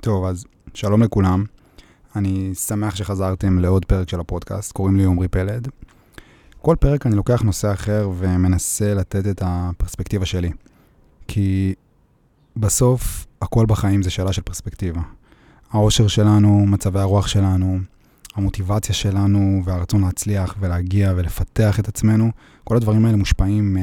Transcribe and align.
טוב, 0.00 0.24
אז 0.24 0.44
שלום 0.74 1.02
לכולם. 1.02 1.44
אני 2.16 2.54
שמח 2.54 2.96
שחזרתם 2.96 3.58
לעוד 3.58 3.84
פרק 3.84 4.08
של 4.08 4.20
הפודקאסט, 4.20 4.72
קוראים 4.72 4.96
לי 4.96 5.04
עמרי 5.04 5.28
פלד. 5.28 5.68
כל 6.62 6.76
פרק 6.80 7.06
אני 7.06 7.16
לוקח 7.16 7.42
נושא 7.42 7.72
אחר 7.72 8.10
ומנסה 8.18 8.94
לתת 8.94 9.26
את 9.26 9.42
הפרספקטיבה 9.44 10.26
שלי. 10.26 10.50
כי 11.28 11.74
בסוף, 12.56 13.26
הכל 13.42 13.66
בחיים 13.66 14.02
זה 14.02 14.10
שאלה 14.10 14.32
של 14.32 14.42
פרספקטיבה. 14.42 15.00
האושר 15.70 16.06
שלנו, 16.08 16.66
מצבי 16.66 17.00
הרוח 17.00 17.26
שלנו, 17.26 17.78
המוטיבציה 18.34 18.94
שלנו 18.94 19.62
והרצון 19.64 20.04
להצליח 20.04 20.54
ולהגיע 20.60 21.12
ולפתח 21.16 21.80
את 21.80 21.88
עצמנו, 21.88 22.30
כל 22.64 22.76
הדברים 22.76 23.04
האלה 23.04 23.16
מושפעים 23.16 23.76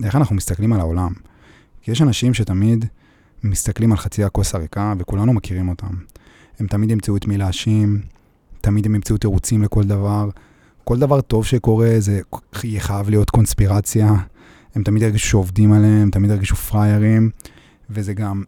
מאיך 0.00 0.16
אנחנו 0.16 0.36
מסתכלים 0.36 0.72
על 0.72 0.80
העולם. 0.80 1.12
כי 1.82 1.90
יש 1.90 2.02
אנשים 2.02 2.34
שתמיד 2.34 2.84
מסתכלים 3.42 3.92
על 3.92 3.98
חצי 3.98 4.24
הכוס 4.24 4.54
הריקה, 4.54 4.94
וכולנו 4.98 5.32
מכירים 5.32 5.68
אותם. 5.68 5.94
הם 6.58 6.66
תמיד 6.66 6.90
ימצאו 6.90 7.16
את 7.16 7.26
מי 7.26 7.38
להאשים, 7.38 8.00
תמיד 8.60 8.86
הם 8.86 8.94
ימצאו 8.94 9.16
תירוצים 9.16 9.62
לכל 9.62 9.84
דבר. 9.84 10.28
כל 10.84 10.98
דבר 10.98 11.20
טוב 11.20 11.44
שקורה, 11.44 11.94
זה 11.98 12.20
יהיה 12.64 12.80
חייב 12.80 13.10
להיות 13.10 13.30
קונספירציה. 13.30 14.14
הם 14.74 14.82
תמיד 14.82 15.02
ירגישו 15.02 15.26
שעובדים 15.28 15.72
עליהם, 15.72 16.02
הם 16.02 16.10
תמיד 16.10 16.30
ירגישו 16.30 16.56
פריירים, 16.56 17.30
וזה 17.90 18.14
גם 18.14 18.42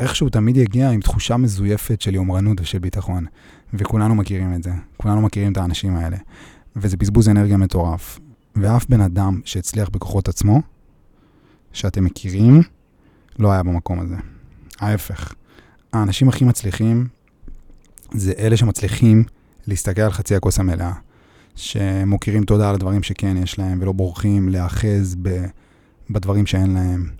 איכשהו 0.00 0.28
תמיד 0.28 0.56
יגיע 0.56 0.90
עם 0.90 1.00
תחושה 1.00 1.36
מזויפת 1.36 2.00
של 2.00 2.14
יומרנות 2.14 2.60
ושל 2.60 2.78
ביטחון. 2.78 3.26
וכולנו 3.74 4.14
מכירים 4.14 4.54
את 4.54 4.62
זה, 4.62 4.70
כולנו 4.96 5.20
מכירים 5.20 5.52
את 5.52 5.56
האנשים 5.56 5.96
האלה. 5.96 6.16
וזה 6.76 6.96
בזבוז 6.96 7.28
אנרגיה 7.28 7.56
מטורף. 7.56 8.18
ואף 8.56 8.86
בן 8.88 9.00
אדם 9.00 9.40
שהצליח 9.44 9.88
בכוחות 9.88 10.28
עצמו, 10.28 10.62
שאתם 11.72 12.04
מכירים, 12.04 12.62
לא 13.38 13.52
היה 13.52 13.62
במקום 13.62 14.00
הזה. 14.00 14.16
ההפך. 14.80 15.34
האנשים 15.92 16.28
הכי 16.28 16.44
מצליחים 16.44 17.08
זה 18.14 18.32
אלה 18.38 18.56
שמצליחים 18.56 19.24
להסתכל 19.66 20.02
על 20.02 20.10
חצי 20.10 20.36
הכוס 20.36 20.58
המלאה, 20.58 20.92
שמוקירים 21.54 22.44
תודה 22.44 22.68
על 22.68 22.74
הדברים 22.74 23.02
שכן 23.02 23.36
יש 23.36 23.58
להם, 23.58 23.78
ולא 23.82 23.92
בורחים 23.92 24.48
להאחז 24.48 25.16
ב, 25.22 25.44
בדברים 26.10 26.46
שאין 26.46 26.74
להם. 26.74 27.10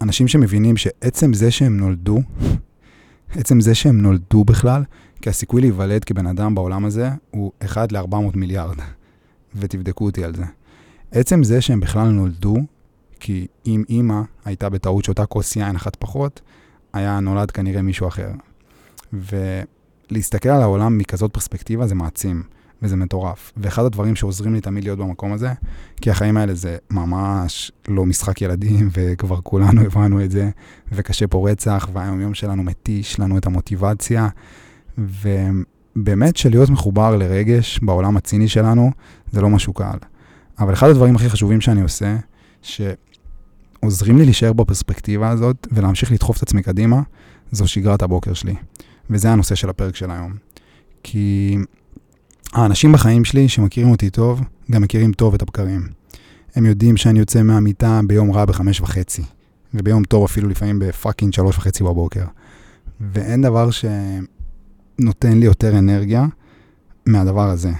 אנשים 0.00 0.28
שמבינים 0.28 0.76
שעצם 0.76 1.32
זה 1.32 1.50
שהם 1.50 1.76
נולדו, 1.76 2.18
עצם 3.30 3.60
זה 3.60 3.74
שהם 3.74 4.00
נולדו 4.02 4.44
בכלל, 4.44 4.84
כי 5.22 5.30
הסיכוי 5.30 5.60
להיוולד 5.60 6.04
כבן 6.04 6.26
אדם 6.26 6.54
בעולם 6.54 6.84
הזה 6.84 7.10
הוא 7.30 7.52
1 7.64 7.92
ל-400 7.92 8.16
מיליארד, 8.34 8.76
ותבדקו 9.54 10.04
אותי 10.04 10.24
על 10.24 10.34
זה. 10.34 10.44
עצם 11.12 11.44
זה 11.44 11.60
שהם 11.60 11.80
בכלל 11.80 12.08
נולדו, 12.08 12.56
כי 13.20 13.46
אם 13.66 13.84
אימא 13.88 14.20
הייתה 14.44 14.68
בטעות 14.68 15.04
שאותה 15.04 15.26
כוס 15.26 15.56
יין 15.56 15.76
אחת 15.76 15.96
פחות, 15.96 16.40
היה 16.92 17.20
נולד 17.20 17.50
כנראה 17.50 17.82
מישהו 17.82 18.08
אחר. 18.08 18.30
ולהסתכל 19.12 20.48
על 20.48 20.62
העולם 20.62 20.98
מכזאת 20.98 21.32
פרספקטיבה 21.32 21.86
זה 21.86 21.94
מעצים, 21.94 22.42
וזה 22.82 22.96
מטורף. 22.96 23.52
ואחד 23.56 23.84
הדברים 23.84 24.16
שעוזרים 24.16 24.54
לי 24.54 24.60
תמיד 24.60 24.84
להיות 24.84 24.98
במקום 24.98 25.32
הזה, 25.32 25.52
כי 26.00 26.10
החיים 26.10 26.36
האלה 26.36 26.54
זה 26.54 26.76
ממש 26.90 27.72
לא 27.88 28.06
משחק 28.06 28.42
ילדים, 28.42 28.88
וכבר 28.94 29.40
כולנו 29.42 29.80
הבנו 29.80 30.24
את 30.24 30.30
זה, 30.30 30.50
וקשה 30.92 31.26
פה 31.26 31.50
רצח, 31.50 31.88
והיום-יום 31.92 32.34
שלנו 32.34 32.62
מתיש 32.62 33.20
לנו 33.20 33.38
את 33.38 33.46
המוטיבציה, 33.46 34.28
ובאמת 34.98 36.36
שלהיות 36.36 36.70
מחובר 36.70 37.16
לרגש 37.16 37.80
בעולם 37.82 38.16
הציני 38.16 38.48
שלנו, 38.48 38.90
זה 39.32 39.40
לא 39.40 39.48
משהו 39.48 39.72
קל. 39.72 39.98
אבל 40.58 40.72
אחד 40.72 40.88
הדברים 40.88 41.16
הכי 41.16 41.30
חשובים 41.30 41.60
שאני 41.60 41.82
עושה, 41.82 42.16
ש... 42.62 42.80
עוזרים 43.80 44.18
לי 44.18 44.24
להישאר 44.24 44.52
בפרספקטיבה 44.52 45.28
הזאת 45.28 45.66
ולהמשיך 45.72 46.12
לדחוף 46.12 46.36
את 46.36 46.42
עצמי 46.42 46.62
קדימה, 46.62 47.02
זו 47.52 47.68
שגרת 47.68 48.02
הבוקר 48.02 48.34
שלי. 48.34 48.54
וזה 49.10 49.32
הנושא 49.32 49.54
של 49.54 49.70
הפרק 49.70 49.96
של 49.96 50.10
היום. 50.10 50.34
כי 51.02 51.56
האנשים 52.52 52.92
בחיים 52.92 53.24
שלי 53.24 53.48
שמכירים 53.48 53.90
אותי 53.90 54.10
טוב, 54.10 54.40
גם 54.70 54.82
מכירים 54.82 55.12
טוב 55.12 55.34
את 55.34 55.42
הבקרים. 55.42 55.88
הם 56.54 56.66
יודעים 56.66 56.96
שאני 56.96 57.18
יוצא 57.18 57.42
מהמיטה 57.42 58.00
ביום 58.06 58.32
רע 58.32 58.44
בחמש 58.44 58.80
וחצי, 58.80 59.22
וביום 59.74 60.04
טוב 60.04 60.24
אפילו 60.24 60.48
לפעמים 60.48 60.78
בפאקינג 60.78 61.32
שלוש 61.32 61.56
וחצי 61.56 61.84
בבוקר. 61.84 62.24
ואין 63.00 63.42
דבר 63.42 63.68
שנותן 63.70 65.38
לי 65.38 65.46
יותר 65.46 65.78
אנרגיה 65.78 66.26
מהדבר 67.06 67.48
הזה. 67.50 67.70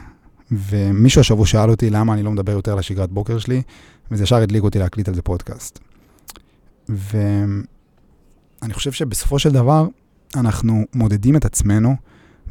ומישהו 0.51 1.21
השבוע 1.21 1.47
שאל 1.47 1.71
אותי 1.71 1.91
למה 1.91 2.15
אני 2.15 2.23
לא 2.23 2.31
מדבר 2.31 2.53
יותר 2.53 2.73
על 2.73 2.79
השגרת 2.79 3.11
בוקר 3.11 3.39
שלי, 3.39 3.63
וזה 4.11 4.23
ישר 4.23 4.37
הדליק 4.37 4.63
אותי 4.63 4.79
להקליט 4.79 5.09
על 5.09 5.15
זה 5.15 5.23
פודקאסט. 5.23 5.79
ואני 6.89 8.73
חושב 8.73 8.93
שבסופו 8.93 9.39
של 9.39 9.53
דבר, 9.53 9.87
אנחנו 10.37 10.85
מודדים 10.95 11.37
את 11.37 11.45
עצמנו 11.45 11.97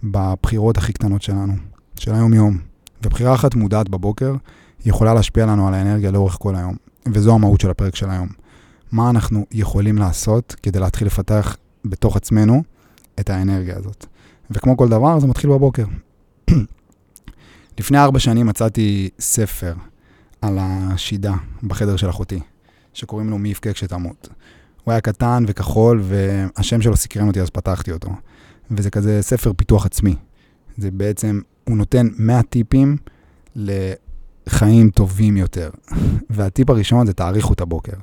בבחירות 0.03 0.77
הכי 0.77 0.93
קטנות 0.93 1.21
שלנו, 1.21 1.53
של 1.99 2.13
היום-יום. 2.13 2.57
ובחירה 3.03 3.35
אחת 3.35 3.55
מודעת 3.55 3.89
בבוקר 3.89 4.35
יכולה 4.85 5.13
להשפיע 5.13 5.45
לנו 5.45 5.67
על 5.67 5.73
האנרגיה 5.73 6.11
לאורך 6.11 6.37
כל 6.39 6.55
היום. 6.55 6.75
וזו 7.07 7.33
המהות 7.35 7.61
של 7.61 7.69
הפרק 7.69 7.95
של 7.95 8.09
היום. 8.09 8.27
מה 8.91 9.09
אנחנו 9.09 9.45
יכולים 9.51 9.97
לעשות 9.97 10.55
כדי 10.63 10.79
להתחיל 10.79 11.07
לפתח 11.07 11.57
בתוך 11.85 12.15
עצמנו 12.17 12.63
את 13.19 13.29
האנרגיה 13.29 13.77
הזאת. 13.77 14.05
וכמו 14.51 14.77
כל 14.77 14.89
דבר, 14.89 15.19
זה 15.19 15.27
מתחיל 15.27 15.49
בבוקר. 15.49 15.85
לפני 17.79 17.97
ארבע 17.97 18.19
שנים 18.19 18.45
מצאתי 18.45 19.09
ספר 19.19 19.73
על 20.41 20.57
השידה 20.61 21.33
בחדר 21.63 21.95
של 21.95 22.09
אחותי. 22.09 22.39
שקוראים 22.97 23.29
לו 23.29 23.37
מי 23.37 23.49
יבכה 23.49 23.73
כשתמות. 23.73 24.29
הוא 24.83 24.91
היה 24.91 25.01
קטן 25.01 25.43
וכחול, 25.47 26.01
והשם 26.03 26.81
שלו 26.81 26.97
סקרן 26.97 27.27
אותי, 27.27 27.41
אז 27.41 27.49
פתחתי 27.49 27.91
אותו. 27.91 28.09
וזה 28.71 28.89
כזה 28.89 29.21
ספר 29.21 29.53
פיתוח 29.57 29.85
עצמי. 29.85 30.15
זה 30.77 30.91
בעצם, 30.91 31.41
הוא 31.63 31.77
נותן 31.77 32.07
100 32.17 32.43
טיפים 32.43 32.97
לחיים 33.55 34.89
טובים 34.89 35.37
יותר. 35.37 35.69
והטיפ 36.29 36.69
הראשון 36.69 37.07
זה 37.07 37.13
תאריכו 37.13 37.53
את 37.53 37.61
הבוקר. 37.61 37.93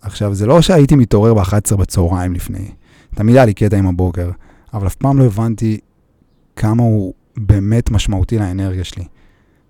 עכשיו, 0.00 0.34
זה 0.34 0.46
לא 0.46 0.62
שהייתי 0.62 0.96
מתעורר 0.96 1.34
ב-11 1.34 1.76
בצהריים 1.76 2.34
לפני. 2.34 2.70
תמיד 3.14 3.36
היה 3.36 3.44
לי 3.44 3.54
קטע 3.54 3.76
עם 3.76 3.86
הבוקר, 3.86 4.30
אבל 4.74 4.86
אף 4.86 4.94
פעם 4.94 5.18
לא 5.18 5.24
הבנתי 5.24 5.80
כמה 6.56 6.82
הוא 6.82 7.14
באמת 7.36 7.90
משמעותי 7.90 8.38
לאנרגיה 8.38 8.84
שלי. 8.84 9.04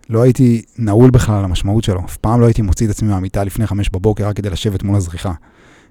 לא 0.08 0.22
הייתי 0.22 0.62
נעול 0.78 1.10
בכלל 1.10 1.34
על 1.34 1.44
המשמעות 1.44 1.84
שלו. 1.84 2.04
אף 2.04 2.16
פעם 2.16 2.40
לא 2.40 2.46
הייתי 2.46 2.62
מוציא 2.62 2.86
את 2.86 2.90
עצמי 2.90 3.08
מהמיטה 3.08 3.44
לפני 3.44 3.66
חמש 3.66 3.90
בבוקר 3.90 4.28
רק 4.28 4.36
כדי 4.36 4.50
לשבת 4.50 4.82
מול 4.82 4.96
הזריחה. 4.96 5.32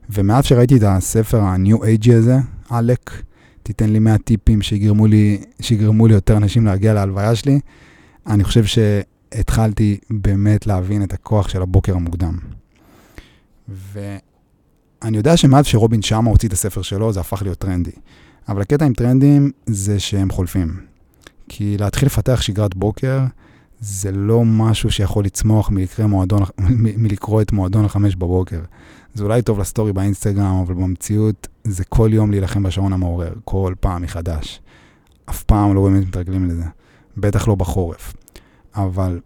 ומאז 0.09 0.45
שראיתי 0.45 0.77
את 0.77 0.83
הספר 0.83 1.41
ה-New 1.41 1.77
Age 1.77 2.13
הזה, 2.13 2.37
עלק, 2.69 3.11
תיתן 3.63 3.89
לי 3.89 3.99
100 3.99 4.17
טיפים 4.17 4.61
שיגרמו 4.61 5.07
לי, 5.07 5.41
שיגרמו 5.61 6.07
לי 6.07 6.13
יותר 6.13 6.37
אנשים 6.37 6.65
להגיע 6.65 6.93
להלוויה 6.93 7.35
שלי, 7.35 7.59
אני 8.27 8.43
חושב 8.43 8.63
שהתחלתי 8.65 9.97
באמת 10.09 10.67
להבין 10.67 11.03
את 11.03 11.13
הכוח 11.13 11.49
של 11.49 11.61
הבוקר 11.61 11.95
המוקדם. 11.95 12.37
ואני 13.93 15.17
יודע 15.17 15.37
שמאז 15.37 15.65
שרובין 15.65 16.01
שמה 16.01 16.29
הוציא 16.29 16.47
את 16.47 16.53
הספר 16.53 16.81
שלו, 16.81 17.13
זה 17.13 17.19
הפך 17.19 17.41
להיות 17.41 17.57
טרנדי. 17.57 17.91
אבל 18.49 18.61
הקטע 18.61 18.85
עם 18.85 18.93
טרנדים 18.93 19.51
זה 19.65 19.99
שהם 19.99 20.29
חולפים. 20.29 20.79
כי 21.49 21.77
להתחיל 21.79 22.05
לפתח 22.05 22.41
שגרת 22.41 22.75
בוקר, 22.75 23.19
זה 23.79 24.11
לא 24.11 24.45
משהו 24.45 24.91
שיכול 24.91 25.25
לצמוח 25.25 25.71
מועדון, 26.07 26.43
מלקרוא 26.97 27.41
את 27.41 27.51
מועדון 27.51 27.85
החמש 27.85 28.15
בבוקר. 28.15 28.61
זה 29.13 29.23
אולי 29.23 29.41
טוב 29.41 29.59
לסטורי 29.59 29.93
באינסטגרם, 29.93 30.61
אבל 30.65 30.73
במציאות 30.73 31.47
זה 31.63 31.83
כל 31.83 32.09
יום 32.13 32.31
להילחם 32.31 32.63
בשעון 32.63 32.93
המעורר, 32.93 33.33
כל 33.45 33.73
פעם 33.79 34.01
מחדש. 34.01 34.61
אף 35.29 35.43
פעם 35.43 35.75
לא 35.75 35.83
באמת 35.83 36.07
מתרגלים 36.07 36.45
לזה, 36.45 36.65
בטח 37.17 37.47
לא 37.47 37.55
בחורף. 37.55 38.13
אבל 38.75 39.19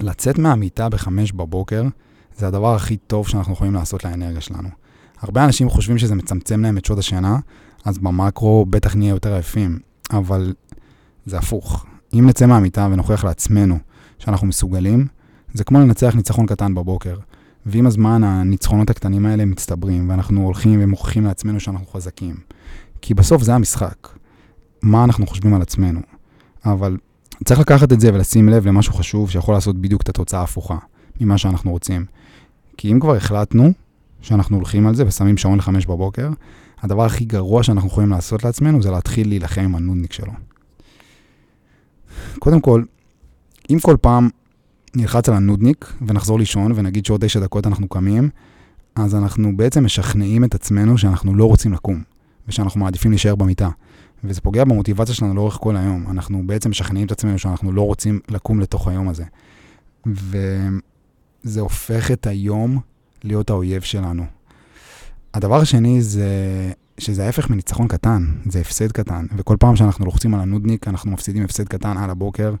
לצאת 0.00 0.38
מהמיטה 0.38 0.88
בחמש 0.88 1.32
בבוקר, 1.32 1.82
זה 2.36 2.46
הדבר 2.46 2.74
הכי 2.74 2.96
טוב 2.96 3.28
שאנחנו 3.28 3.52
יכולים 3.52 3.74
לעשות 3.74 4.04
לאנרגיה 4.04 4.40
שלנו. 4.40 4.68
הרבה 5.20 5.44
אנשים 5.44 5.68
חושבים 5.68 5.98
שזה 5.98 6.14
מצמצם 6.14 6.62
להם 6.62 6.78
את 6.78 6.84
שעות 6.84 6.98
השינה, 6.98 7.38
אז 7.84 7.98
במקרו 7.98 8.66
בטח 8.70 8.96
נהיה 8.96 9.10
יותר 9.10 9.32
עייפים, 9.32 9.78
אבל 10.10 10.54
זה 11.26 11.38
הפוך. 11.38 11.86
אם 12.14 12.26
נצא 12.26 12.46
מהמיטה 12.46 12.88
ונוכיח 12.92 13.24
לעצמנו 13.24 13.78
שאנחנו 14.18 14.46
מסוגלים, 14.46 15.06
זה 15.54 15.64
כמו 15.64 15.80
לנצח 15.80 16.14
ניצחון 16.14 16.46
קטן 16.46 16.74
בבוקר. 16.74 17.18
ועם 17.66 17.86
הזמן 17.86 18.24
הניצחונות 18.24 18.90
הקטנים 18.90 19.26
האלה 19.26 19.44
מצטברים, 19.44 20.10
ואנחנו 20.10 20.44
הולכים 20.44 20.78
ומוכיחים 20.82 21.24
לעצמנו 21.24 21.60
שאנחנו 21.60 21.86
חזקים. 21.86 22.34
כי 23.02 23.14
בסוף 23.14 23.42
זה 23.42 23.54
המשחק. 23.54 24.08
מה 24.82 25.04
אנחנו 25.04 25.26
חושבים 25.26 25.54
על 25.54 25.62
עצמנו. 25.62 26.00
אבל 26.64 26.96
צריך 27.44 27.60
לקחת 27.60 27.92
את 27.92 28.00
זה 28.00 28.14
ולשים 28.14 28.48
לב 28.48 28.66
למשהו 28.66 28.92
חשוב 28.92 29.30
שיכול 29.30 29.54
לעשות 29.54 29.76
בדיוק 29.76 30.02
את 30.02 30.08
התוצאה 30.08 30.40
ההפוכה 30.40 30.76
ממה 31.20 31.38
שאנחנו 31.38 31.70
רוצים. 31.70 32.04
כי 32.76 32.92
אם 32.92 33.00
כבר 33.00 33.14
החלטנו 33.14 33.72
שאנחנו 34.20 34.56
הולכים 34.56 34.86
על 34.86 34.94
זה 34.94 35.06
ושמים 35.06 35.36
שעון 35.36 35.58
לחמש 35.58 35.86
בבוקר, 35.86 36.30
הדבר 36.80 37.04
הכי 37.04 37.24
גרוע 37.24 37.62
שאנחנו 37.62 37.88
יכולים 37.88 38.10
לעשות 38.10 38.44
לעצמנו 38.44 38.82
זה 38.82 38.90
להתחיל 38.90 39.28
להילחם 39.28 39.60
עם 39.60 39.74
הנודניק 39.74 40.12
שלו. 40.12 40.32
קודם 42.38 42.60
כל, 42.60 42.82
אם 43.70 43.78
כל 43.82 43.96
פעם 44.00 44.28
נלחץ 44.96 45.28
על 45.28 45.34
הנודניק 45.34 45.92
ונחזור 46.06 46.38
לישון 46.38 46.72
ונגיד 46.74 47.06
שעוד 47.06 47.24
תשע 47.24 47.40
דקות 47.40 47.66
אנחנו 47.66 47.88
קמים, 47.88 48.28
אז 48.94 49.14
אנחנו 49.14 49.56
בעצם 49.56 49.84
משכנעים 49.84 50.44
את 50.44 50.54
עצמנו 50.54 50.98
שאנחנו 50.98 51.34
לא 51.34 51.44
רוצים 51.44 51.72
לקום. 51.72 52.02
ושאנחנו 52.48 52.80
מעדיפים 52.80 53.10
להישאר 53.10 53.34
במיטה. 53.34 53.68
וזה 54.24 54.40
פוגע 54.40 54.64
במוטיבציה 54.64 55.14
שלנו 55.14 55.34
לאורך 55.34 55.58
כל 55.60 55.76
היום. 55.76 56.06
אנחנו 56.10 56.42
בעצם 56.46 56.70
משכנעים 56.70 57.06
את 57.06 57.12
עצמנו 57.12 57.38
שאנחנו 57.38 57.72
לא 57.72 57.82
רוצים 57.82 58.20
לקום 58.28 58.60
לתוך 58.60 58.88
היום 58.88 59.08
הזה. 59.08 59.24
וזה 60.06 61.60
הופך 61.60 62.10
את 62.10 62.26
היום 62.26 62.78
להיות 63.24 63.50
האויב 63.50 63.82
שלנו. 63.82 64.24
הדבר 65.34 65.60
השני 65.60 66.02
זה 66.02 66.28
שזה 66.98 67.26
ההפך 67.26 67.50
מניצחון 67.50 67.88
קטן, 67.88 68.24
זה 68.50 68.60
הפסד 68.60 68.92
קטן, 68.92 69.26
וכל 69.36 69.56
פעם 69.60 69.76
שאנחנו 69.76 70.04
לוחצים 70.04 70.34
על 70.34 70.40
הנודניק, 70.40 70.88
אנחנו 70.88 71.10
מפסידים 71.10 71.44
הפסד 71.44 71.68
קטן 71.68 71.98
על 71.98 72.10
הבוקר, 72.10 72.54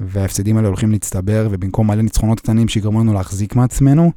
וההפסדים 0.00 0.56
האלה 0.56 0.68
הולכים 0.68 0.90
להצטבר, 0.90 1.48
ובמקום 1.50 1.86
מלא 1.86 2.02
ניצחונות 2.02 2.40
קטנים 2.40 2.68
שיגרמו 2.68 3.00
לנו 3.00 3.12
להחזיק 3.12 3.56
מעצמנו, 3.56 4.12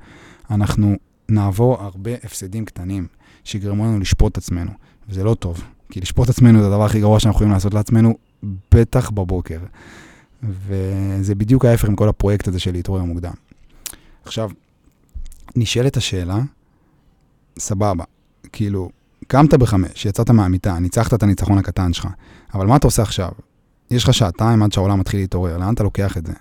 אנחנו 0.52 0.96
נעבור 1.30 1.82
הרבה 1.82 2.12
הפסדים 2.24 2.66
קטנים, 2.66 3.08
שיגרמו 3.44 3.86
לנו 3.86 4.00
לשפוט 4.00 4.32
את 4.32 4.38
עצמנו, 4.38 4.72
וזה 5.10 5.24
לא 5.24 5.34
טוב, 5.34 5.64
כי 5.90 6.02
לשפוט 6.02 6.26
את 6.26 6.30
עצמנו 6.30 6.62
זה 6.62 6.68
הדבר 6.68 6.86
הכי 6.86 7.00
גרוע 7.00 7.20
שאנחנו 7.20 7.38
יכולים 7.38 7.54
לעשות 7.54 7.74
לעצמנו, 7.74 8.18
בטח 8.72 9.10
בבוקר. 9.10 9.60
וזה 10.44 11.36
בדיוק 11.36 11.66
ההפך 11.66 11.90
עם 11.90 11.96
כל 11.96 12.10
הפרויקט 12.10 12.48
הזה 12.48 12.60
של 12.60 12.72
להתעורר 12.72 13.04
מוקדם. 13.04 13.34
עכשיו, 14.24 14.52
נשאלת 15.56 15.98
השאלה, 15.98 16.40
סבבה, 17.60 18.04
כאילו, 18.52 18.90
קמת 19.34 19.54
בחמש, 19.54 20.06
יצאת 20.06 20.30
מהמיטה, 20.30 20.80
ניצחת 20.80 21.14
את 21.14 21.24
הניצחון 21.24 21.58
הקטן 21.58 21.94
שלך, 21.94 22.08
אבל 22.54 22.66
מה 22.68 22.76
אתה 22.76 22.88
עושה 22.88 23.02
עכשיו? 23.02 23.30
יש 23.92 24.04
לך 24.04 24.14
שעתיים 24.14 24.64
עד 24.64 24.72
שהעולם 24.72 25.00
מתחיל 25.00 25.20
להתעורר, 25.20 25.58
לאן 25.58 25.74
אתה 25.74 25.84
לוקח 25.84 26.18
את 26.18 26.26
זה? 26.26 26.34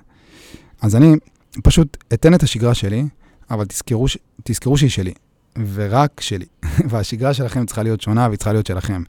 אז 0.83 0.97
אני 0.97 1.17
פשוט 1.63 1.97
אתן 2.13 2.35
את 2.35 2.43
השגרה 2.43 2.75
שלי, 2.75 3.05
אבל 3.51 3.65
תזכרו, 3.65 4.07
תזכרו 4.43 4.77
שהיא 4.77 4.91
שלי, 4.91 5.13
ורק 5.73 6.21
שלי. 6.21 6.45
והשגרה 6.91 7.35
שלכם 7.35 7.67
צריכה 7.67 7.83
להיות 7.83 8.01
שונה 8.01 8.27
והיא 8.29 8.37
צריכה 8.37 8.53
להיות 8.53 8.67
שלכם. 8.67 9.03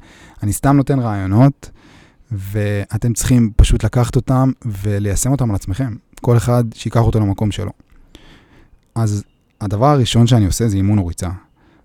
אני 0.44 0.54
סתם 0.54 0.78
נותן 0.78 1.00
רעיונות, 1.00 1.70
ואתם 2.32 3.14
צריכים 3.14 3.52
פשוט 3.56 3.84
לקחת 3.84 4.16
אותם 4.16 4.52
וליישם 4.66 5.32
אותם 5.32 5.50
על 5.50 5.56
עצמכם. 5.56 5.96
כל 6.22 6.38
אחד 6.38 6.64
שיקח 6.74 7.02
אותו 7.02 7.20
למקום 7.20 7.52
שלו. 7.52 7.72
אז 8.96 9.24
הדבר 9.62 9.86
הראשון 9.86 10.28
שאני 10.28 10.46
עושה 10.46 10.68
זה 10.68 10.78
אימון 10.78 10.98
או 10.98 11.08
ריצה. 11.08 11.30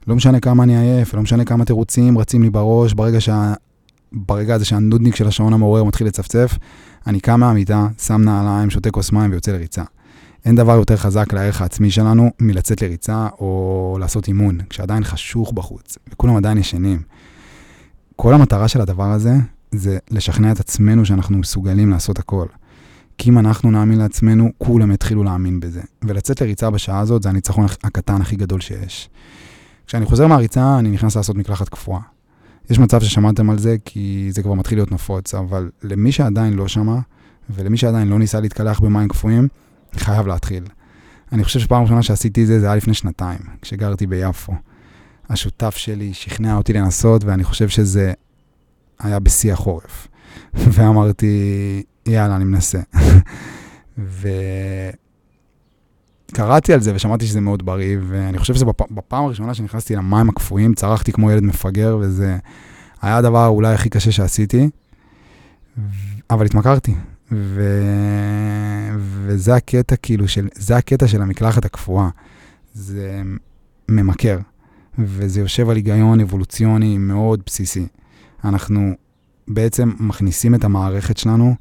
לא 0.06 0.16
משנה 0.16 0.40
כמה 0.40 0.62
אני 0.62 0.78
עייף, 0.78 1.14
לא 1.14 1.22
משנה 1.22 1.44
כמה 1.44 1.64
תירוצים 1.64 2.18
רצים 2.18 2.42
לי 2.42 2.50
בראש, 2.50 2.94
ברגע, 2.94 3.20
שה... 3.20 3.54
ברגע 4.12 4.54
הזה 4.54 4.64
שהנודניק 4.64 5.16
של 5.16 5.28
השעון 5.28 5.52
המעורר 5.52 5.84
מתחיל 5.84 6.06
לצפצף, 6.06 6.58
אני 7.06 7.20
קם 7.20 7.40
מהמיטה, 7.40 7.88
שם 7.98 8.22
נעליים, 8.22 8.70
שותה 8.70 8.90
כוס 8.90 9.12
מים 9.12 9.30
ויוצא 9.30 9.52
לריצה. 9.52 9.82
אין 10.44 10.54
דבר 10.54 10.72
יותר 10.72 10.96
חזק 10.96 11.32
לערך 11.32 11.62
העצמי 11.62 11.90
שלנו 11.90 12.30
מלצאת 12.40 12.82
לריצה 12.82 13.28
או 13.40 13.96
לעשות 14.00 14.28
אימון, 14.28 14.58
כשעדיין 14.70 15.04
חשוך 15.04 15.52
בחוץ, 15.52 15.98
וכולם 16.12 16.36
עדיין 16.36 16.58
ישנים. 16.58 17.02
כל 18.16 18.34
המטרה 18.34 18.68
של 18.68 18.80
הדבר 18.80 19.10
הזה 19.10 19.34
זה 19.72 19.98
לשכנע 20.10 20.52
את 20.52 20.60
עצמנו 20.60 21.04
שאנחנו 21.04 21.38
מסוגלים 21.38 21.90
לעשות 21.90 22.18
הכל. 22.18 22.46
כי 23.18 23.30
אם 23.30 23.38
אנחנו 23.38 23.70
נאמין 23.70 23.98
לעצמנו, 23.98 24.50
כולם 24.58 24.92
יתחילו 24.92 25.24
להאמין 25.24 25.60
בזה. 25.60 25.80
ולצאת 26.02 26.40
לריצה 26.40 26.70
בשעה 26.70 26.98
הזאת 26.98 27.22
זה 27.22 27.28
הניצחון 27.28 27.66
הקטן 27.84 28.20
הכי 28.20 28.36
גדול 28.36 28.60
שיש. 28.60 29.08
כשאני 29.88 30.06
חוזר 30.06 30.26
מהריצה, 30.26 30.78
אני 30.78 30.90
נכנס 30.90 31.16
לעשות 31.16 31.36
מקלחת 31.36 31.68
קפואה. 31.68 32.00
יש 32.70 32.78
מצב 32.78 33.00
ששמעתם 33.00 33.50
על 33.50 33.58
זה, 33.58 33.76
כי 33.84 34.28
זה 34.30 34.42
כבר 34.42 34.54
מתחיל 34.54 34.78
להיות 34.78 34.92
נפוץ, 34.92 35.34
אבל 35.34 35.70
למי 35.82 36.12
שעדיין 36.12 36.52
לא 36.54 36.68
שמע, 36.68 36.98
ולמי 37.50 37.76
שעדיין 37.76 38.08
לא 38.08 38.18
ניסה 38.18 38.40
להתקלח 38.40 38.80
במים 38.80 39.08
קפואים, 39.08 39.48
חייב 39.96 40.26
להתחיל. 40.26 40.64
אני 41.32 41.44
חושב 41.44 41.60
שפעם 41.60 41.82
ראשונה 41.82 42.02
שעשיתי 42.02 42.46
זה, 42.46 42.60
זה 42.60 42.66
היה 42.66 42.76
לפני 42.76 42.94
שנתיים, 42.94 43.38
כשגרתי 43.62 44.06
ביפו. 44.06 44.52
השותף 45.28 45.76
שלי 45.76 46.14
שכנע 46.14 46.56
אותי 46.56 46.72
לנסות, 46.72 47.24
ואני 47.24 47.44
חושב 47.44 47.68
שזה 47.68 48.12
היה 48.98 49.18
בשיא 49.18 49.52
החורף. 49.52 50.08
ואמרתי, 50.54 51.82
יאללה, 52.06 52.36
אני 52.36 52.44
מנסה. 52.44 52.80
ו... 53.98 54.28
קראתי 56.32 56.72
על 56.72 56.80
זה 56.80 56.94
ושמעתי 56.94 57.26
שזה 57.26 57.40
מאוד 57.40 57.66
בריא, 57.66 57.96
ואני 58.08 58.38
חושב 58.38 58.54
שזה 58.54 58.64
בפ... 58.64 58.92
בפעם 58.92 59.24
הראשונה 59.24 59.54
שנכנסתי 59.54 59.96
למים 59.96 60.28
הקפואים, 60.28 60.74
צרחתי 60.74 61.12
כמו 61.12 61.30
ילד 61.30 61.42
מפגר, 61.42 61.98
וזה 62.00 62.36
היה 63.02 63.16
הדבר 63.16 63.46
אולי 63.46 63.74
הכי 63.74 63.88
קשה 63.88 64.12
שעשיתי, 64.12 64.70
אבל 66.30 66.46
התמכרתי. 66.46 66.94
ו... 67.32 67.62
וזה 68.98 69.54
הקטע, 69.54 69.96
כאילו, 69.96 70.28
של... 70.28 70.48
זה 70.54 70.76
הקטע 70.76 71.08
של 71.08 71.22
המקלחת 71.22 71.64
הקפואה. 71.64 72.08
זה 72.74 73.22
ממכר, 73.88 74.38
וזה 74.98 75.40
יושב 75.40 75.70
על 75.70 75.76
היגיון 75.76 76.20
אבולוציוני 76.20 76.98
מאוד 76.98 77.42
בסיסי. 77.46 77.86
אנחנו 78.44 78.92
בעצם 79.48 79.92
מכניסים 80.00 80.54
את 80.54 80.64
המערכת 80.64 81.16
שלנו 81.16 81.54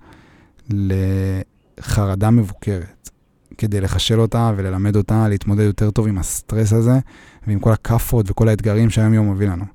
לחרדה 0.70 2.30
מבוקרת. 2.30 3.10
כדי 3.58 3.82
לחשל 3.82 4.20
אותה 4.20 4.52
וללמד 4.56 4.96
אותה 4.96 5.28
להתמודד 5.30 5.64
יותר 5.64 5.92
טוב 5.92 6.08
עם 6.08 6.18
הסטרס 6.18 6.74
הזה 6.74 7.00
ועם 7.48 7.60
כל 7.60 7.72
הכאפות 7.72 8.32
וכל 8.32 8.50
האתגרים 8.50 8.90
שהיום 8.90 9.14
יום 9.14 9.32
מביא 9.32 9.48
לנו. 9.48 9.66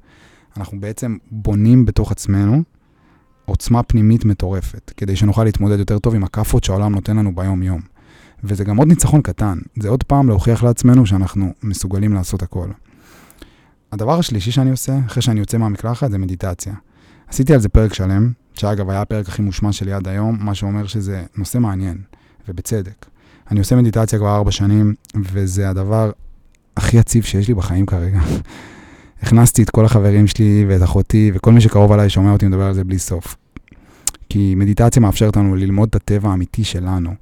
אנחנו 0.56 0.80
בעצם 0.80 1.16
בונים 1.30 1.84
בתוך 1.84 2.12
עצמנו 2.12 2.62
עוצמה 3.44 3.82
פנימית 3.82 4.24
מטורפת, 4.24 4.92
כדי 4.96 5.16
שנוכל 5.16 5.44
להתמודד 5.44 5.78
יותר 5.78 5.98
טוב 5.98 6.14
עם 6.14 6.24
הכאפות 6.24 6.64
שהעולם 6.64 6.92
נותן 6.92 7.16
לנו 7.16 7.34
ביום-יום. 7.34 7.80
וזה 8.44 8.64
גם 8.64 8.76
עוד 8.76 8.88
ניצחון 8.88 9.22
קטן, 9.22 9.58
זה 9.78 9.88
עוד 9.88 10.02
פעם 10.02 10.28
להוכיח 10.28 10.62
לעצמנו 10.62 11.06
שאנחנו 11.06 11.52
מסוגלים 11.62 12.14
לעשות 12.14 12.42
הכל. 12.42 12.68
הדבר 13.92 14.18
השלישי 14.18 14.50
שאני 14.50 14.70
עושה, 14.70 14.98
אחרי 15.06 15.22
שאני 15.22 15.40
יוצא 15.40 15.58
מהמקלחת, 15.58 16.10
זה 16.10 16.18
מדיטציה. 16.18 16.74
עשיתי 17.28 17.54
על 17.54 17.60
זה 17.60 17.68
פרק 17.68 17.94
שלם, 17.94 18.32
שאגב 18.54 18.90
היה 18.90 19.02
הפרק 19.02 19.28
הכי 19.28 19.42
מושמע 19.42 19.72
שלי 19.72 19.92
עד 19.92 20.08
היום, 20.08 20.36
מה 20.40 20.54
שאומר 20.54 20.86
שזה 20.86 21.24
נושא 21.36 21.58
מעניין, 21.58 21.98
ובצדק. 22.48 23.06
אני 23.52 23.60
עושה 23.60 23.76
מדיטציה 23.76 24.18
כבר 24.18 24.36
ארבע 24.36 24.50
שנים, 24.50 24.94
וזה 25.16 25.70
הדבר 25.70 26.10
הכי 26.76 26.96
יציב 26.96 27.24
שיש 27.24 27.48
לי 27.48 27.54
בחיים 27.54 27.86
כרגע. 27.86 28.20
הכנסתי 29.22 29.62
את 29.62 29.70
כל 29.70 29.84
החברים 29.84 30.26
שלי 30.26 30.64
ואת 30.68 30.82
אחותי, 30.82 31.30
וכל 31.34 31.52
מי 31.52 31.60
שקרוב 31.60 31.92
עליי 31.92 32.10
שומע 32.10 32.32
אותי 32.32 32.46
מדבר 32.46 32.62
על 32.62 32.74
זה 32.74 32.84
בלי 32.84 32.98
סוף. 32.98 33.36
כי 34.28 34.54
מדיטציה 34.54 35.02
מאפשרת 35.02 35.36
לנו 35.36 35.56
ללמוד 35.56 35.88
את 35.88 35.94
הטבע 35.94 36.30
האמיתי 36.30 36.64
שלנו, 36.64 37.14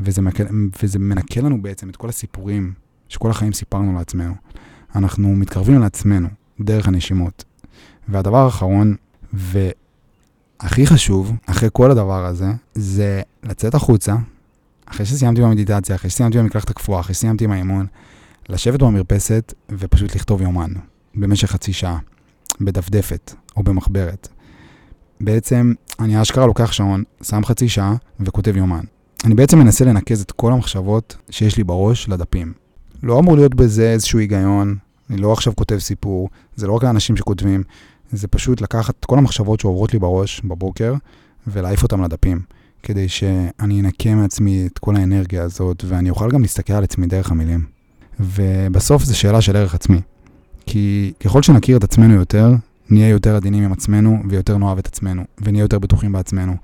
וזה, 0.00 0.22
מקל, 0.22 0.44
וזה 0.82 0.98
מנקה 0.98 1.40
לנו 1.40 1.62
בעצם 1.62 1.90
את 1.90 1.96
כל 1.96 2.08
הסיפורים 2.08 2.72
שכל 3.08 3.30
החיים 3.30 3.52
סיפרנו 3.52 3.94
לעצמנו. 3.98 4.34
אנחנו 4.94 5.28
מתקרבים 5.28 5.80
לעצמנו 5.80 6.28
דרך 6.60 6.88
הנשימות. 6.88 7.44
והדבר 8.08 8.44
האחרון, 8.44 8.96
והכי 9.32 10.86
חשוב, 10.86 11.32
אחרי 11.46 11.68
כל 11.72 11.90
הדבר 11.90 12.26
הזה, 12.26 12.52
זה 12.74 13.22
לצאת 13.42 13.74
החוצה, 13.74 14.16
אחרי 14.90 15.06
שסיימתי 15.06 15.42
במדיטציה, 15.42 15.96
אחרי 15.96 16.10
שסיימתי 16.10 16.38
במקלחת 16.38 16.70
הקפואה, 16.70 17.00
אחרי 17.00 17.14
שסיימתי 17.14 17.44
עם 17.44 17.52
האימון, 17.52 17.86
לשבת 18.48 18.82
במרפסת 18.82 19.54
ופשוט 19.70 20.14
לכתוב 20.16 20.42
יומן 20.42 20.70
במשך 21.14 21.50
חצי 21.50 21.72
שעה, 21.72 21.98
בדפדפת 22.60 23.34
או 23.56 23.62
במחברת. 23.62 24.28
בעצם 25.20 25.72
אני 26.00 26.22
אשכרה 26.22 26.46
לוקח 26.46 26.72
שעון, 26.72 27.04
שם 27.22 27.44
חצי 27.44 27.68
שעה 27.68 27.94
וכותב 28.20 28.56
יומן. 28.56 28.84
אני 29.24 29.34
בעצם 29.34 29.58
מנסה 29.58 29.84
לנקז 29.84 30.20
את 30.20 30.32
כל 30.32 30.52
המחשבות 30.52 31.16
שיש 31.30 31.56
לי 31.56 31.64
בראש 31.64 32.08
לדפים. 32.08 32.52
לא 33.02 33.18
אמור 33.18 33.36
להיות 33.36 33.54
בזה 33.54 33.92
איזשהו 33.92 34.18
היגיון, 34.18 34.76
אני 35.10 35.16
לא 35.16 35.32
עכשיו 35.32 35.56
כותב 35.56 35.78
סיפור, 35.78 36.28
זה 36.56 36.66
לא 36.66 36.72
רק 36.72 36.84
האנשים 36.84 37.16
שכותבים, 37.16 37.62
זה 38.12 38.28
פשוט 38.28 38.60
לקחת 38.60 38.94
את 39.00 39.04
כל 39.04 39.18
המחשבות 39.18 39.60
שעוברות 39.60 39.92
לי 39.92 39.98
בראש 39.98 40.40
בבוקר 40.40 40.94
ולהעיף 41.46 41.82
אותם 41.82 42.02
לדפים. 42.02 42.40
כדי 42.82 43.08
שאני 43.08 43.80
אנקה 43.80 44.14
מעצמי 44.14 44.66
את 44.66 44.78
כל 44.78 44.96
האנרגיה 44.96 45.42
הזאת, 45.42 45.84
ואני 45.88 46.10
אוכל 46.10 46.30
גם 46.30 46.42
להסתכל 46.42 46.72
על 46.72 46.84
עצמי 46.84 47.06
דרך 47.06 47.30
המילים. 47.30 47.64
ובסוף 48.20 49.04
זו 49.04 49.18
שאלה 49.18 49.40
של 49.40 49.56
ערך 49.56 49.74
עצמי. 49.74 50.00
כי 50.66 51.12
ככל 51.20 51.42
שנכיר 51.42 51.76
את 51.76 51.84
עצמנו 51.84 52.14
יותר, 52.14 52.54
נהיה 52.90 53.08
יותר 53.08 53.36
עדינים 53.36 53.64
עם 53.64 53.72
עצמנו, 53.72 54.22
ויותר 54.28 54.58
נאהב 54.58 54.78
את 54.78 54.86
עצמנו, 54.86 55.22
ונהיה 55.42 55.62
יותר 55.62 55.78
בטוחים 55.78 56.12
בעצמנו. 56.12 56.56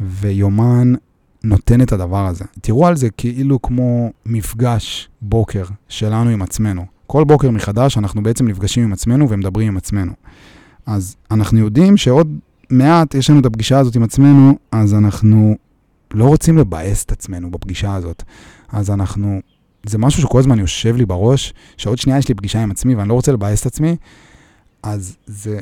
ויומן 0.00 0.94
נותן 1.44 1.80
את 1.80 1.92
הדבר 1.92 2.26
הזה. 2.26 2.44
תראו 2.60 2.86
על 2.86 2.96
זה 2.96 3.10
כאילו 3.10 3.62
כמו 3.62 4.12
מפגש 4.26 5.08
בוקר 5.22 5.64
שלנו 5.88 6.30
עם 6.30 6.42
עצמנו. 6.42 6.86
כל 7.06 7.24
בוקר 7.24 7.50
מחדש 7.50 7.98
אנחנו 7.98 8.22
בעצם 8.22 8.48
נפגשים 8.48 8.84
עם 8.84 8.92
עצמנו 8.92 9.30
ומדברים 9.30 9.68
עם 9.68 9.76
עצמנו. 9.76 10.12
אז 10.86 11.16
אנחנו 11.30 11.58
יודעים 11.58 11.96
שעוד 11.96 12.38
מעט 12.70 13.14
יש 13.14 13.30
לנו 13.30 13.40
את 13.40 13.46
הפגישה 13.46 13.78
הזאת 13.78 13.96
עם 13.96 14.02
עצמנו, 14.02 14.58
אז 14.72 14.94
אנחנו 14.94 15.56
לא 16.14 16.24
רוצים 16.24 16.58
לבאס 16.58 17.04
את 17.04 17.12
עצמנו 17.12 17.50
בפגישה 17.50 17.94
הזאת. 17.94 18.22
אז 18.68 18.90
אנחנו, 18.90 19.40
זה 19.86 19.98
משהו 19.98 20.22
שכל 20.22 20.38
הזמן 20.38 20.58
יושב 20.58 20.96
לי 20.96 21.06
בראש, 21.06 21.54
שעוד 21.76 21.98
שנייה 21.98 22.18
יש 22.18 22.28
לי 22.28 22.34
פגישה 22.34 22.62
עם 22.62 22.70
עצמי 22.70 22.94
ואני 22.94 23.08
לא 23.08 23.14
רוצה 23.14 23.32
לבאס 23.32 23.60
את 23.60 23.66
עצמי, 23.66 23.96
אז 24.82 25.16
זה 25.26 25.60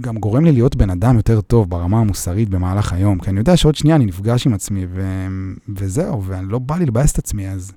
גם 0.00 0.16
גורם 0.18 0.44
לי 0.44 0.52
להיות 0.52 0.76
בן 0.76 0.90
אדם 0.90 1.16
יותר 1.16 1.40
טוב 1.40 1.70
ברמה 1.70 2.00
המוסרית 2.00 2.48
במהלך 2.48 2.92
היום, 2.92 3.18
כי 3.18 3.30
אני 3.30 3.38
יודע 3.38 3.56
שעוד 3.56 3.74
שנייה 3.74 3.96
אני 3.96 4.06
נפגש 4.06 4.46
עם 4.46 4.54
עצמי 4.54 4.86
ו... 4.90 5.26
וזהו, 5.68 6.24
ואני 6.24 6.48
לא 6.48 6.58
בא 6.58 6.76
לי 6.76 6.86
לבאס 6.86 7.12
את 7.12 7.18
עצמי, 7.18 7.48
אז 7.48 7.72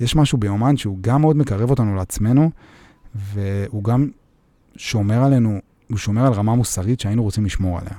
יש 0.00 0.16
משהו 0.16 0.38
ביומן 0.38 0.76
שהוא 0.76 0.98
גם 1.00 1.20
מאוד 1.20 1.36
מקרב 1.36 1.70
אותנו 1.70 1.96
לעצמנו, 1.96 2.50
והוא 3.14 3.84
גם 3.84 4.08
שומר 4.76 5.24
עלינו 5.24 5.58
הוא 5.90 5.98
שומר 5.98 6.26
על 6.26 6.32
רמה 6.32 6.54
מוסרית 6.54 7.00
שהיינו 7.00 7.22
רוצים 7.22 7.44
לשמור 7.44 7.78
עליה. 7.78 7.94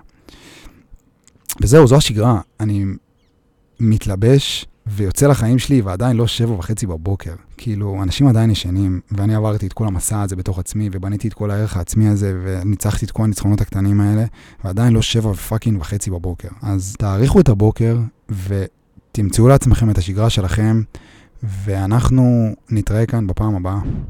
וזהו, 1.61 1.87
זו 1.87 1.95
השגרה. 1.95 2.41
אני 2.59 2.85
מתלבש 3.79 4.65
ויוצא 4.87 5.27
לחיים 5.27 5.59
שלי 5.59 5.81
ועדיין 5.81 6.17
לא 6.17 6.27
שבע 6.27 6.53
וחצי 6.53 6.87
בבוקר. 6.87 7.33
כאילו, 7.57 8.03
אנשים 8.03 8.27
עדיין 8.27 8.51
ישנים, 8.51 8.99
ואני 9.11 9.35
עברתי 9.35 9.67
את 9.67 9.73
כל 9.73 9.87
המסע 9.87 10.21
הזה 10.21 10.35
בתוך 10.35 10.59
עצמי, 10.59 10.89
ובניתי 10.91 11.27
את 11.27 11.33
כל 11.33 11.51
הערך 11.51 11.77
העצמי 11.77 12.07
הזה, 12.07 12.39
וניצחתי 12.43 13.05
את 13.05 13.11
כל 13.11 13.23
הניצחונות 13.23 13.61
הקטנים 13.61 14.01
האלה, 14.01 14.25
ועדיין 14.63 14.93
לא 14.93 15.01
שבע 15.01 15.29
ופאקינג 15.29 15.81
וחצי 15.81 16.11
בבוקר. 16.11 16.47
אז 16.61 16.95
תעריכו 16.99 17.39
את 17.39 17.49
הבוקר, 17.49 17.99
ותמצאו 18.29 19.47
לעצמכם 19.47 19.89
את 19.89 19.97
השגרה 19.97 20.29
שלכם, 20.29 20.81
ואנחנו 21.43 22.55
נתראה 22.69 23.05
כאן 23.05 23.27
בפעם 23.27 23.55
הבאה. 23.55 23.79